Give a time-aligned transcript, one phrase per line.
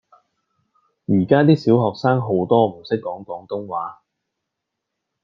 [1.05, 4.01] 而家 D 小學生好多唔識講廣東話